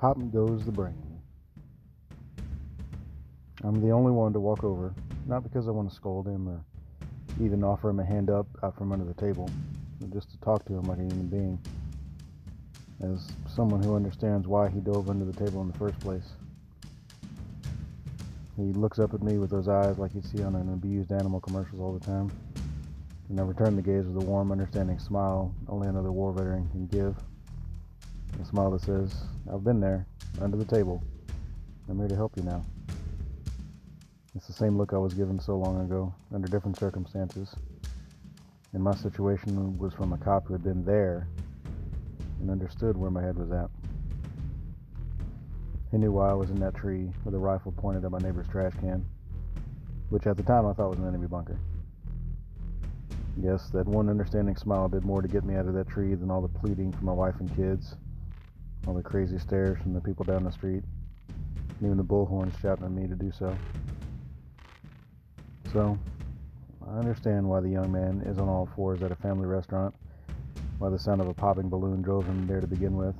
[0.00, 1.20] pop goes the brain.
[3.62, 4.94] I'm the only one to walk over,
[5.26, 6.64] not because I want to scold him or
[7.38, 9.50] even offer him a hand up out from under the table,
[10.00, 11.58] but just to talk to him like a human being,
[13.02, 16.30] as someone who understands why he dove under the table in the first place.
[18.56, 21.40] He looks up at me with those eyes like you'd see on an abused animal
[21.40, 22.32] commercials all the time,
[23.28, 26.86] and I return the gaze with a warm, understanding smile only another war veteran can
[26.86, 27.14] give.
[28.38, 29.14] A smile that says,
[29.52, 30.06] I've been there,
[30.40, 31.02] under the table.
[31.88, 32.64] I'm here to help you now.
[34.34, 37.54] It's the same look I was given so long ago, under different circumstances.
[38.72, 41.26] And my situation was from a cop who had been there
[42.40, 43.68] and understood where my head was at.
[45.90, 48.46] He knew why I was in that tree with a rifle pointed at my neighbor's
[48.48, 49.04] trash can,
[50.10, 51.58] which at the time I thought was an enemy bunker.
[53.36, 56.30] Yes, that one understanding smile did more to get me out of that tree than
[56.30, 57.96] all the pleading from my wife and kids,
[58.86, 60.82] all the crazy stares from the people down the street,
[61.28, 63.56] and even the bullhorns shouting at me to do so.
[65.72, 65.98] So,
[66.86, 69.94] I understand why the young man is on all fours at a family restaurant,
[70.78, 73.14] why the sound of a popping balloon drove him there to begin with,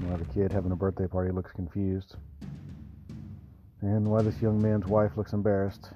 [0.00, 2.16] why the kid having a birthday party looks confused,
[3.82, 5.90] and why this young man's wife looks embarrassed,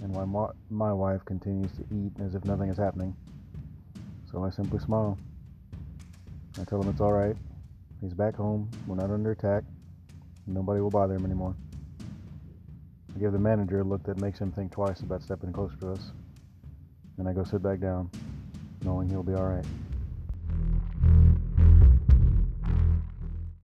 [0.00, 3.14] and why my, my wife continues to eat as if nothing is happening.
[4.32, 5.18] So I simply smile.
[6.60, 7.36] I tell him it's alright.
[8.00, 8.70] He's back home.
[8.86, 9.62] We're not under attack.
[10.46, 11.54] Nobody will bother him anymore.
[13.14, 15.92] I give the manager a look that makes him think twice about stepping closer to
[15.92, 16.12] us.
[17.18, 18.10] Then I go sit back down,
[18.82, 19.66] knowing he'll be alright.